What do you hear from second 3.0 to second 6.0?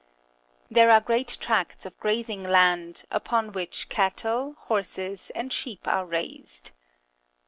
upon which cattle, horses and sheep